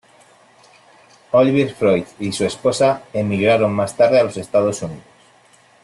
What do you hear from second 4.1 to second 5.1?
a los Estados Unidos.